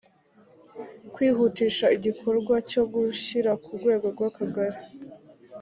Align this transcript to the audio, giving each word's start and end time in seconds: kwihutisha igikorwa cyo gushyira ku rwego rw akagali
kwihutisha 1.13 1.85
igikorwa 1.95 2.55
cyo 2.69 2.83
gushyira 2.93 3.51
ku 3.63 3.69
rwego 3.77 4.05
rw 4.13 4.21
akagali 4.29 4.79